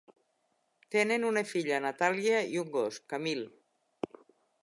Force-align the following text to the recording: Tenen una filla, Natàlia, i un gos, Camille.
Tenen 0.95 1.25
una 1.31 1.43
filla, 1.49 1.77
Natàlia, 1.85 2.41
i 2.55 2.59
un 2.63 2.73
gos, 2.79 2.99
Camille. 3.13 4.19